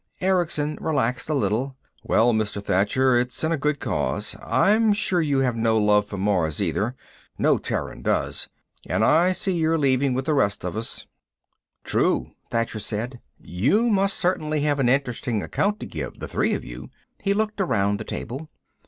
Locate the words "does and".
8.01-9.05